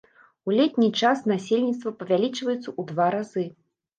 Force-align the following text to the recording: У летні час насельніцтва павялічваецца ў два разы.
У 0.51 0.53
летні 0.59 0.87
час 1.01 1.19
насельніцтва 1.31 1.93
павялічваецца 1.99 2.57
ў 2.61 2.81
два 2.95 3.07
разы. 3.19 3.45